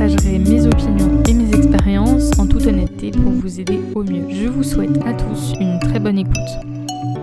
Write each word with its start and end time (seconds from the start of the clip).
opinions 0.00 1.22
et 1.28 1.34
mes 1.34 1.48
expériences 1.56 2.30
en 2.38 2.46
toute 2.46 2.66
honnêteté 2.66 3.10
pour 3.10 3.32
vous 3.32 3.60
aider 3.60 3.80
au 3.96 4.04
mieux. 4.04 4.26
Je 4.30 4.46
vous 4.46 4.62
souhaite 4.62 4.96
à 5.04 5.12
tous 5.12 5.54
une 5.60 5.80
très 5.80 5.98
bonne 5.98 6.18
écoute. 6.18 6.36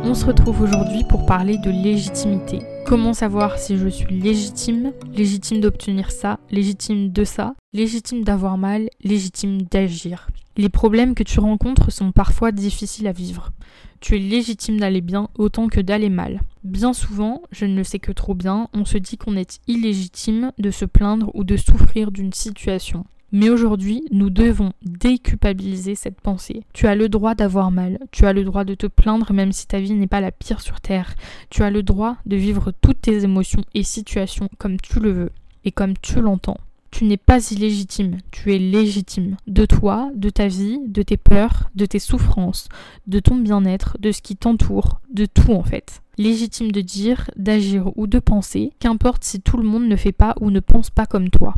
On 0.03 0.13
se 0.13 0.25
retrouve 0.25 0.61
aujourd'hui 0.61 1.03
pour 1.09 1.25
parler 1.25 1.57
de 1.57 1.71
légitimité. 1.71 2.59
Comment 2.85 3.13
savoir 3.13 3.57
si 3.57 3.77
je 3.77 3.87
suis 3.87 4.19
légitime, 4.19 4.91
légitime 5.15 5.61
d'obtenir 5.61 6.11
ça, 6.11 6.37
légitime 6.51 7.11
de 7.11 7.23
ça, 7.23 7.55
légitime 7.73 8.23
d'avoir 8.23 8.57
mal, 8.57 8.89
légitime 9.03 9.61
d'agir? 9.61 10.27
Les 10.57 10.69
problèmes 10.69 11.15
que 11.15 11.23
tu 11.23 11.41
rencontres 11.41 11.91
sont 11.91 12.13
parfois 12.13 12.53
difficiles 12.53 13.07
à 13.07 13.11
vivre. 13.11 13.51
Tu 13.99 14.15
es 14.15 14.19
légitime 14.19 14.79
d'aller 14.79 15.01
bien 15.01 15.27
autant 15.37 15.67
que 15.67 15.81
d'aller 15.81 16.09
mal. 16.09 16.39
Bien 16.63 16.93
souvent, 16.93 17.41
je 17.51 17.65
ne 17.65 17.75
le 17.75 17.83
sais 17.83 17.99
que 17.99 18.13
trop 18.13 18.35
bien, 18.35 18.69
on 18.73 18.85
se 18.85 18.97
dit 18.97 19.17
qu'on 19.17 19.35
est 19.35 19.59
illégitime 19.67 20.53
de 20.57 20.71
se 20.71 20.85
plaindre 20.85 21.29
ou 21.33 21.43
de 21.43 21.57
souffrir 21.57 22.11
d'une 22.11 22.31
situation. 22.31 23.05
Mais 23.33 23.49
aujourd'hui, 23.49 24.05
nous 24.11 24.29
devons 24.29 24.71
déculpabiliser 24.81 25.95
cette 25.95 26.21
pensée. 26.21 26.63
Tu 26.71 26.87
as 26.87 26.95
le 26.95 27.09
droit 27.09 27.35
d'avoir 27.35 27.69
mal, 27.69 27.99
tu 28.11 28.25
as 28.25 28.31
le 28.31 28.45
droit 28.45 28.63
de 28.63 28.75
te 28.75 28.87
plaindre 28.87 29.33
même 29.33 29.51
si 29.51 29.67
ta 29.67 29.81
vie 29.81 29.91
n'est 29.91 30.07
pas 30.07 30.21
la 30.21 30.31
pire 30.31 30.61
sur 30.61 30.79
Terre. 30.79 31.15
Tu 31.49 31.63
as 31.63 31.69
le 31.69 31.83
droit 31.83 32.15
de 32.25 32.37
vivre 32.37 32.71
toutes 32.79 33.01
tes 33.01 33.23
émotions 33.23 33.65
et 33.73 33.83
situations 33.83 34.47
comme 34.57 34.79
tu 34.79 35.01
le 35.01 35.11
veux 35.11 35.31
et 35.65 35.73
comme 35.73 35.97
tu 35.97 36.21
l'entends. 36.21 36.59
Tu 36.97 37.03
n'es 37.03 37.17
pas 37.17 37.51
illégitime, 37.51 38.19
tu 38.31 38.55
es 38.55 38.57
légitime. 38.57 39.35
De 39.47 39.65
toi, 39.65 40.11
de 40.15 40.29
ta 40.29 40.47
vie, 40.47 40.79
de 40.87 41.01
tes 41.01 41.17
peurs, 41.17 41.69
de 41.75 41.85
tes 41.85 41.99
souffrances, 41.99 42.69
de 43.05 43.19
ton 43.19 43.35
bien-être, 43.35 43.97
de 43.99 44.13
ce 44.13 44.21
qui 44.21 44.37
t'entoure, 44.37 45.01
de 45.11 45.25
tout 45.25 45.51
en 45.51 45.63
fait. 45.63 46.01
Légitime 46.17 46.71
de 46.71 46.79
dire, 46.79 47.29
d'agir 47.35 47.91
ou 47.97 48.07
de 48.07 48.19
penser, 48.19 48.71
qu'importe 48.79 49.25
si 49.25 49.41
tout 49.41 49.57
le 49.57 49.67
monde 49.67 49.89
ne 49.89 49.97
fait 49.97 50.13
pas 50.13 50.35
ou 50.39 50.51
ne 50.51 50.61
pense 50.61 50.89
pas 50.89 51.05
comme 51.05 51.29
toi. 51.29 51.55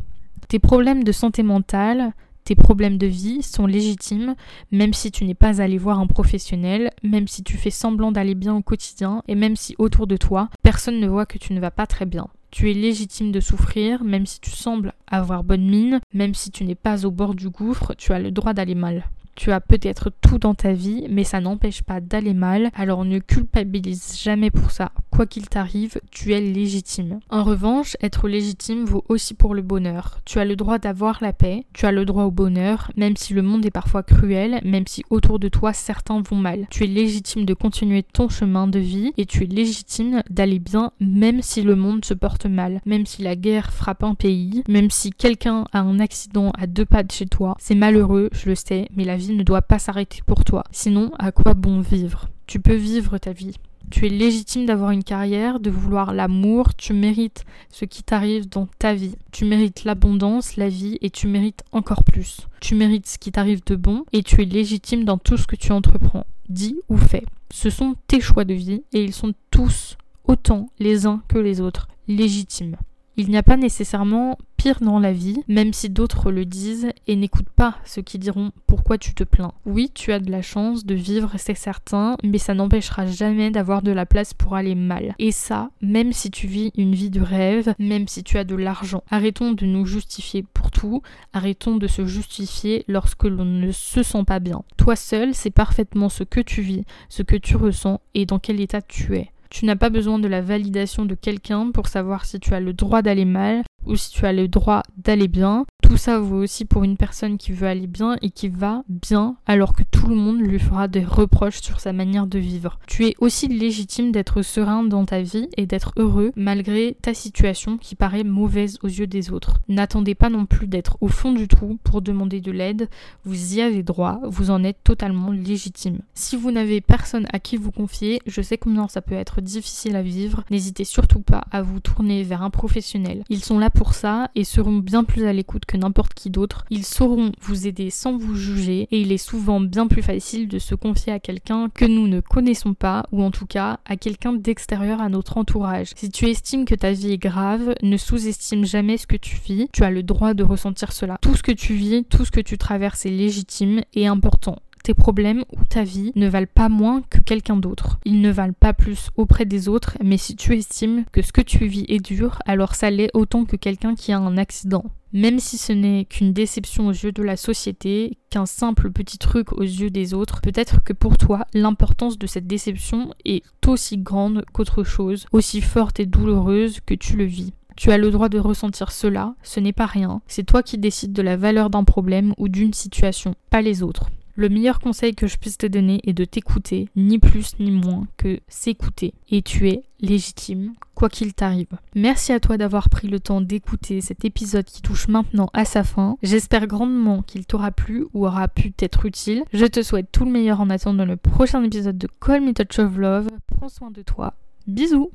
Tes 0.48 0.58
problèmes 0.58 1.04
de 1.04 1.12
santé 1.12 1.44
mentale, 1.44 2.14
tes 2.44 2.56
problèmes 2.56 2.98
de 2.98 3.06
vie 3.06 3.44
sont 3.44 3.68
légitimes, 3.68 4.34
même 4.72 4.94
si 4.94 5.12
tu 5.12 5.24
n'es 5.24 5.36
pas 5.36 5.62
allé 5.62 5.78
voir 5.78 6.00
un 6.00 6.08
professionnel, 6.08 6.90
même 7.04 7.28
si 7.28 7.44
tu 7.44 7.58
fais 7.58 7.70
semblant 7.70 8.12
d'aller 8.12 8.34
bien 8.34 8.56
au 8.56 8.64
quotidien, 8.64 9.22
et 9.28 9.36
même 9.36 9.56
si 9.56 9.76
autour 9.78 10.08
de 10.08 10.18
toi, 10.18 10.50
personne 10.64 11.00
ne 11.00 11.08
voit 11.08 11.28
que 11.28 11.38
tu 11.38 11.54
ne 11.54 11.60
vas 11.60 11.70
pas 11.70 11.86
très 11.86 12.08
bien. 12.08 12.28
Tu 12.50 12.72
es 12.72 12.74
légitime 12.74 13.32
de 13.32 13.40
souffrir, 13.40 14.04
même 14.04 14.26
si 14.26 14.40
tu 14.40 14.52
sembles 14.52 14.94
avoir 15.08 15.44
bonne 15.44 15.70
mine, 15.70 16.00
même 16.14 16.34
si 16.34 16.50
tu 16.50 16.64
n'es 16.64 16.76
pas 16.76 17.06
au 17.06 17.12
bord 17.12 17.36
du 17.36 17.50
gouffre, 17.50 17.94
tu 17.96 18.14
as 18.14 18.20
le 18.20 18.32
droit 18.32 18.54
d'aller 18.54 18.76
mal. 18.76 19.06
Tu 19.36 19.52
as 19.52 19.62
peut-être 19.62 20.12
tout 20.22 20.40
dans 20.40 20.56
ta 20.56 20.74
vie, 20.74 21.06
mais 21.10 21.24
ça 21.24 21.40
n'empêche 21.40 21.84
pas 21.84 22.02
d'aller 22.02 22.34
mal, 22.34 22.72
alors 22.74 23.06
ne 23.06 23.20
culpabilise 23.20 24.20
jamais 24.20 24.50
pour 24.50 24.72
ça. 24.72 24.92
Quoi 25.18 25.26
qu'il 25.26 25.50
t'arrive, 25.50 26.00
tu 26.12 26.34
es 26.34 26.40
légitime. 26.40 27.22
En 27.32 27.44
revanche, 27.44 27.98
être 28.02 28.28
légitime 28.28 28.86
vaut 28.86 29.04
aussi 29.10 29.34
pour 29.34 29.56
le 29.56 29.64
bonheur. 29.64 30.20
Tu 30.26 30.38
as 30.38 30.46
le 30.46 30.56
droit 30.56 30.78
d'avoir 30.78 31.18
la 31.24 31.34
paix, 31.34 31.66
tu 31.74 31.88
as 31.88 31.92
le 31.92 32.06
droit 32.06 32.26
au 32.26 32.30
bonheur, 32.30 32.92
même 32.98 33.18
si 33.18 33.34
le 33.34 33.42
monde 33.42 33.66
est 33.66 33.72
parfois 33.72 34.04
cruel, 34.04 34.62
même 34.64 34.86
si 34.86 35.04
autour 35.10 35.40
de 35.40 35.50
toi 35.50 35.74
certains 35.74 36.22
vont 36.22 36.36
mal. 36.36 36.68
Tu 36.70 36.84
es 36.84 36.88
légitime 36.88 37.46
de 37.46 37.56
continuer 37.56 38.04
ton 38.04 38.30
chemin 38.30 38.68
de 38.68 38.78
vie 38.78 39.12
et 39.18 39.26
tu 39.26 39.46
es 39.46 39.48
légitime 39.48 40.22
d'aller 40.30 40.60
bien 40.60 40.92
même 41.00 41.42
si 41.42 41.64
le 41.64 41.76
monde 41.76 42.06
se 42.06 42.14
porte 42.14 42.46
mal, 42.46 42.80
même 42.86 43.08
si 43.08 43.24
la 43.24 43.36
guerre 43.36 43.74
frappe 43.74 44.04
un 44.04 44.14
pays, 44.14 44.62
même 44.70 44.92
si 44.92 45.10
quelqu'un 45.10 45.66
a 45.74 45.80
un 45.80 46.00
accident 46.00 46.52
à 46.52 46.68
deux 46.68 46.86
pas 46.86 47.02
de 47.02 47.12
chez 47.12 47.26
toi. 47.26 47.56
C'est 47.58 47.74
malheureux, 47.74 48.30
je 48.34 48.50
le 48.50 48.56
sais, 48.56 48.88
mais 48.96 49.04
la 49.04 49.18
vie 49.18 49.36
ne 49.36 49.42
doit 49.42 49.64
pas 49.64 49.80
s'arrêter 49.80 50.20
pour 50.28 50.46
toi. 50.46 50.64
Sinon, 50.70 51.10
à 51.18 51.32
quoi 51.32 51.56
bon 51.56 51.80
vivre? 51.80 52.30
Tu 52.46 52.60
peux 52.60 52.76
vivre 52.76 53.18
ta 53.18 53.34
vie. 53.34 53.56
Tu 53.90 54.06
es 54.06 54.10
légitime 54.10 54.66
d'avoir 54.66 54.92
une 54.92 55.04
carrière, 55.04 55.60
de 55.60 55.70
vouloir 55.70 56.14
l'amour, 56.14 56.76
tu 56.76 56.94
mérites 56.94 57.46
ce 57.72 57.86
qui 57.86 58.04
t'arrive 58.04 58.50
dans 58.50 58.68
ta 58.80 58.94
vie. 58.94 59.16
Tu 59.32 59.46
mérites 59.46 59.86
l'abondance, 59.86 60.58
la 60.58 60.68
vie 60.68 60.98
et 61.02 61.10
tu 61.10 61.28
mérites 61.28 61.64
encore 61.72 62.04
plus. 62.04 62.48
Tu 62.60 62.76
mérites 62.76 63.08
ce 63.08 63.18
qui 63.18 63.32
t'arrive 63.32 63.64
de 63.66 63.76
bon 63.76 64.04
et 64.12 64.24
tu 64.24 64.42
es 64.42 64.46
légitime 64.46 65.06
dans 65.06 65.18
tout 65.18 65.38
ce 65.38 65.48
que 65.48 65.56
tu 65.56 65.72
entreprends, 65.72 66.26
dis 66.50 66.78
ou 66.90 66.98
fais. 66.98 67.24
Ce 67.52 67.70
sont 67.70 67.96
tes 68.08 68.20
choix 68.20 68.44
de 68.44 68.54
vie 68.54 68.84
et 68.92 69.04
ils 69.04 69.14
sont 69.14 69.34
tous 69.52 69.98
autant 70.26 70.70
les 70.80 71.06
uns 71.06 71.22
que 71.30 71.38
les 71.38 71.62
autres 71.62 71.88
légitimes. 72.10 72.76
Il 73.20 73.30
n'y 73.30 73.38
a 73.38 73.44
pas 73.44 73.58
nécessairement 73.58 74.38
pire 74.58 74.80
dans 74.80 75.00
la 75.00 75.12
vie, 75.12 75.42
même 75.48 75.74
si 75.74 75.90
d'autres 75.90 76.32
le 76.32 76.46
disent, 76.46 76.90
et 77.08 77.16
n'écoute 77.16 77.50
pas 77.56 77.78
ceux 77.84 78.04
qui 78.04 78.20
diront 78.20 78.52
pourquoi 78.68 79.00
tu 79.00 79.16
te 79.16 79.24
plains? 79.24 79.54
Oui, 79.66 79.90
tu 79.92 80.12
as 80.12 80.20
de 80.20 80.30
la 80.30 80.44
chance 80.44 80.86
de 80.86 80.94
vivre, 80.94 81.32
c'est 81.38 81.58
certain, 81.58 82.18
mais 82.24 82.38
ça 82.38 82.54
n'empêchera 82.54 83.08
jamais 83.08 83.50
d'avoir 83.50 83.82
de 83.82 83.92
la 83.92 84.06
place 84.06 84.36
pour 84.36 84.56
aller 84.56 84.76
mal. 84.76 85.16
Et 85.18 85.32
ça, 85.32 85.72
même 85.82 86.14
si 86.14 86.30
tu 86.30 86.46
vis 86.46 86.72
une 86.78 86.94
vie 86.94 87.10
de 87.10 87.22
rêve, 87.22 87.74
même 87.80 88.08
si 88.08 88.24
tu 88.24 88.38
as 88.38 88.44
de 88.44 88.56
l'argent. 88.56 89.04
Arrêtons 89.10 89.52
de 89.52 89.66
nous 89.66 89.88
justifier 89.88 90.46
pour 90.54 90.70
tout, 90.70 91.02
arrêtons 91.34 91.78
de 91.78 91.88
se 91.88 92.06
justifier 92.06 92.86
lorsque 92.88 93.24
l'on 93.24 93.46
ne 93.46 93.72
se 93.72 94.04
sent 94.04 94.26
pas 94.28 94.40
bien. 94.40 94.64
Toi 94.78 94.96
seul, 94.96 95.34
c'est 95.34 95.50
parfaitement 95.50 96.10
ce 96.10 96.24
que 96.24 96.40
tu 96.40 96.62
vis, 96.62 96.84
ce 97.10 97.24
que 97.24 97.36
tu 97.36 97.56
ressens 97.56 98.00
et 98.14 98.28
dans 98.28 98.38
quel 98.38 98.62
état 98.62 98.82
tu 98.82 99.16
es. 99.16 99.32
Tu 99.50 99.66
n'as 99.66 99.76
pas 99.76 99.90
besoin 99.90 100.20
de 100.20 100.28
la 100.28 100.42
validation 100.42 101.06
de 101.06 101.16
quelqu'un 101.16 101.72
pour 101.72 101.88
savoir 101.88 102.26
si 102.26 102.40
tu 102.40 102.54
as 102.54 102.60
le 102.60 102.74
droit 102.74 103.02
d'aller 103.02 103.26
mal 103.26 103.64
ou 103.86 103.96
si 103.96 104.12
tu 104.12 104.26
as 104.26 104.34
le 104.34 104.48
droit 104.48 104.84
d'aller 104.98 105.28
bien. 105.28 105.66
Tout 105.82 105.96
ça 105.96 106.20
vaut 106.20 106.44
aussi 106.44 106.66
pour 106.66 106.84
une 106.84 106.98
personne 106.98 107.38
qui 107.38 107.54
veut 107.54 107.68
aller 107.68 107.88
bien 107.88 108.18
et 108.22 108.30
qui 108.30 108.50
va 108.50 108.84
bien 108.90 109.38
alors 109.46 109.72
que 109.74 109.84
tout 109.84 110.08
le 110.08 110.16
monde 110.16 110.42
lui 110.42 110.60
fera 110.60 110.90
des 110.90 111.06
reproches 111.06 111.62
sur 111.62 111.80
sa 111.80 111.94
manière 111.94 112.28
de 112.28 112.40
vivre. 112.40 112.78
Tu 112.88 113.06
es 113.06 113.16
aussi 113.20 113.48
légitime 113.48 114.12
d'être 114.12 114.42
serein 114.42 114.84
dans 114.84 115.06
ta 115.06 115.22
vie 115.22 115.48
et 115.56 115.66
d'être 115.66 115.94
heureux 115.96 116.34
malgré 116.36 116.98
ta 117.02 117.14
situation 117.14 117.78
qui 117.78 117.96
paraît 117.96 118.26
mauvaise 118.26 118.80
aux 118.84 118.88
yeux 118.88 119.08
des 119.08 119.32
autres. 119.32 119.60
N'attendez 119.70 120.14
pas 120.14 120.30
non 120.30 120.46
plus 120.46 120.68
d'être 120.68 120.98
au 121.00 121.08
fond 121.08 121.32
du 121.32 121.48
trou 121.48 121.78
pour 121.84 122.02
demander 122.02 122.42
de 122.42 122.52
l'aide, 122.52 122.90
vous 123.24 123.56
y 123.56 123.62
avez 123.62 123.84
droit, 123.84 124.20
vous 124.24 124.52
en 124.52 124.66
êtes 124.66 124.84
totalement 124.84 125.32
légitime. 125.32 126.00
Si 126.14 126.36
vous 126.36 126.52
n'avez 126.52 126.82
personne 126.82 127.28
à 127.32 127.40
qui 127.40 127.56
vous 127.56 127.72
confier, 127.72 128.22
je 128.26 128.42
sais 128.42 128.58
combien 128.58 128.90
ça 128.90 129.02
peut 129.02 129.16
être 129.16 129.40
difficile 129.40 129.96
à 129.96 130.02
vivre, 130.02 130.44
n'hésitez 130.52 130.84
surtout 130.84 131.22
pas 131.22 131.46
à 131.52 131.62
vous 131.62 131.80
tourner 131.80 132.24
vers 132.24 132.42
un 132.42 132.50
professionnel. 132.50 133.24
Ils 133.30 133.44
sont 133.44 133.60
pour 133.70 133.94
ça 133.94 134.30
et 134.36 134.44
seront 134.44 134.78
bien 134.78 135.04
plus 135.04 135.26
à 135.26 135.34
l'écoute 135.34 135.66
que 135.66 135.78
n'importe 135.78 136.14
qui 136.14 136.30
d'autre. 136.30 136.66
Ils 136.70 136.86
sauront 136.86 137.32
vous 137.42 137.68
aider 137.68 137.90
sans 137.90 138.18
vous 138.18 138.36
juger 138.36 138.88
et 138.92 139.02
il 139.02 139.12
est 139.12 139.18
souvent 139.18 139.60
bien 139.60 139.88
plus 139.88 140.02
facile 140.02 140.48
de 140.48 140.60
se 140.60 140.76
confier 140.76 141.14
à 141.14 141.20
quelqu'un 141.20 141.70
que 141.70 141.86
nous 141.86 142.08
ne 142.08 142.20
connaissons 142.20 142.74
pas 142.74 143.06
ou 143.12 143.24
en 143.24 143.32
tout 143.32 143.46
cas 143.46 143.80
à 143.86 143.96
quelqu'un 143.98 144.34
d'extérieur 144.34 145.02
à 145.02 145.10
notre 145.10 145.38
entourage. 145.38 145.92
Si 145.96 146.10
tu 146.10 146.26
estimes 146.26 146.66
que 146.66 146.76
ta 146.76 146.92
vie 146.92 147.12
est 147.12 147.18
grave, 147.18 147.76
ne 147.82 147.98
sous-estime 147.98 148.66
jamais 148.66 148.98
ce 148.98 149.08
que 149.08 149.18
tu 149.18 149.38
vis. 149.38 149.70
Tu 149.74 149.84
as 149.84 149.92
le 149.92 150.04
droit 150.04 150.34
de 150.34 150.44
ressentir 150.44 150.92
cela. 150.92 151.18
Tout 151.22 151.36
ce 151.36 151.44
que 151.44 151.52
tu 151.52 151.74
vis, 151.74 152.06
tout 152.06 152.26
ce 152.26 152.32
que 152.32 152.42
tu 152.42 152.58
traverses 152.58 153.06
est 153.06 153.12
légitime 153.12 153.82
et 153.94 154.08
important 154.08 154.58
tes 154.84 154.94
problèmes 154.94 155.44
ou 155.52 155.64
ta 155.66 155.84
vie 155.84 156.12
ne 156.16 156.28
valent 156.28 156.48
pas 156.54 156.70
moins 156.70 157.02
que 157.10 157.20
quelqu'un 157.20 157.58
d'autre. 157.58 158.00
Ils 158.06 158.22
ne 158.22 158.32
valent 158.32 158.54
pas 158.58 158.74
plus 158.74 159.10
auprès 159.16 159.46
des 159.46 159.68
autres, 159.68 159.98
mais 160.04 160.18
si 160.18 160.36
tu 160.36 160.56
estimes 160.56 161.06
que 161.12 161.22
ce 161.22 161.32
que 161.32 161.42
tu 161.42 161.66
vis 161.66 161.86
est 161.88 162.04
dur, 162.04 162.40
alors 162.46 162.76
ça 162.76 162.90
l'est 162.90 163.12
autant 163.14 163.46
que 163.46 163.56
quelqu'un 163.56 163.96
qui 163.96 164.12
a 164.12 164.18
un 164.18 164.38
accident. 164.38 164.86
Même 165.14 165.40
si 165.40 165.58
ce 165.58 165.72
n'est 165.72 166.06
qu'une 166.06 166.34
déception 166.34 166.88
aux 166.88 166.92
yeux 166.92 167.14
de 167.14 167.24
la 167.24 167.38
société, 167.38 168.18
qu'un 168.30 168.46
simple 168.46 168.92
petit 168.92 169.18
truc 169.18 169.54
aux 169.54 169.62
yeux 169.62 169.90
des 169.90 170.14
autres, 170.14 170.42
peut-être 170.42 170.84
que 170.84 170.94
pour 170.94 171.18
toi, 171.18 171.48
l'importance 171.54 172.18
de 172.18 172.28
cette 172.28 172.48
déception 172.48 173.14
est 173.24 173.44
aussi 173.66 173.98
grande 173.98 174.44
qu'autre 174.52 174.84
chose, 174.84 175.26
aussi 175.32 175.62
forte 175.62 176.00
et 176.00 176.06
douloureuse 176.06 176.80
que 176.86 176.94
tu 176.94 177.16
le 177.16 177.24
vis. 177.24 177.54
Tu 177.78 177.92
as 177.92 177.98
le 177.98 178.12
droit 178.12 178.28
de 178.28 178.40
ressentir 178.40 178.92
cela, 178.92 179.36
ce 179.44 179.60
n'est 179.60 179.72
pas 179.72 179.86
rien, 179.86 180.22
c'est 180.28 180.46
toi 180.46 180.64
qui 180.64 180.78
décides 180.78 181.14
de 181.14 181.22
la 181.22 181.38
valeur 181.38 181.70
d'un 181.70 181.84
problème 181.84 182.34
ou 182.38 182.50
d'une 182.50 182.74
situation, 182.74 183.36
pas 183.50 183.62
les 183.62 183.84
autres. 183.84 184.10
Le 184.40 184.50
meilleur 184.50 184.80
conseil 184.80 185.16
que 185.16 185.26
je 185.26 185.36
puisse 185.36 185.58
te 185.58 185.66
donner 185.66 186.00
est 186.04 186.14
de 186.14 186.24
t'écouter, 186.24 186.90
ni 186.96 187.18
plus 187.18 187.58
ni 187.60 187.72
moins 187.72 188.06
que 188.18 188.40
s'écouter. 188.48 189.16
Et 189.32 189.42
tu 189.42 189.68
es 189.68 189.82
légitime, 190.00 190.74
quoi 190.94 191.10
qu'il 191.10 191.34
t'arrive. 191.34 191.76
Merci 191.96 192.34
à 192.34 192.40
toi 192.40 192.56
d'avoir 192.56 192.90
pris 192.90 193.08
le 193.08 193.20
temps 193.20 193.42
d'écouter 193.42 194.00
cet 194.00 194.26
épisode 194.26 194.66
qui 194.66 194.84
touche 194.84 195.08
maintenant 195.08 195.50
à 195.54 195.66
sa 195.66 195.84
fin. 195.84 196.18
J'espère 196.22 196.68
grandement 196.68 197.24
qu'il 197.24 197.48
t'aura 197.48 197.72
plu 197.72 198.06
ou 198.14 198.28
aura 198.28 198.48
pu 198.48 198.72
t'être 198.72 199.08
utile. 199.08 199.44
Je 199.54 199.66
te 199.66 199.82
souhaite 199.82 200.12
tout 200.12 200.24
le 200.24 200.32
meilleur 200.32 200.62
en 200.62 200.70
attendant 200.70 201.06
le 201.06 201.18
prochain 201.18 201.64
épisode 201.64 201.98
de 201.98 202.08
Call 202.22 202.42
Me 202.42 202.54
Touch 202.54 202.78
of 202.78 202.96
Love. 202.96 203.30
Prends 203.48 203.70
soin 203.70 203.90
de 203.90 204.04
toi. 204.04 204.36
Bisous 204.68 205.10